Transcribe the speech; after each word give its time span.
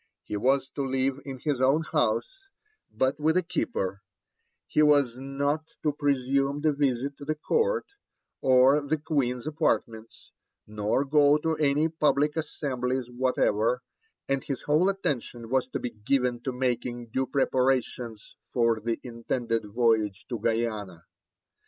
He 0.23 0.35
was 0.35 0.67
to 0.69 0.83
live 0.83 1.19
in 1.25 1.37
his 1.43 1.61
own 1.61 1.83
house, 1.83 2.47
but, 2.89 3.19
with 3.19 3.37
a 3.37 3.43
keeper; 3.43 4.01
he 4.65 4.81
was 4.81 5.15
not 5.15 5.63
to 5.83 5.91
presume 5.93 6.63
to 6.63 6.73
visit 6.73 7.17
the 7.19 7.35
Court, 7.35 7.85
or 8.41 8.81
the 8.81 8.97
Queen's 8.97 9.45
apartments, 9.45 10.31
nor 10.65 11.05
go 11.05 11.37
to 11.37 11.55
any 11.57 11.87
public 11.87 12.35
assemblies 12.35 13.11
whatever, 13.11 13.83
and 14.27 14.43
his 14.43 14.63
whole 14.63 14.89
attention 14.89 15.49
was 15.51 15.67
to 15.67 15.79
be 15.79 15.91
given 15.91 16.39
to 16.41 16.51
making 16.51 17.09
due 17.09 17.27
preparations 17.27 18.35
for 18.51 18.79
the 18.79 18.99
intended 19.03 19.65
voyage 19.65 20.25
to 20.29 20.39
Guiana. 20.39 21.05